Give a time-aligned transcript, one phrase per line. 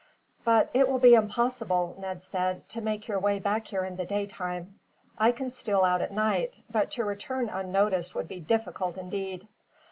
[0.43, 4.03] "But it will be impossible," Ned said, "to make your way back here in the
[4.07, 4.79] daytime.
[5.19, 9.47] I can steal out at night, but to return unnoticed would be difficult, indeed."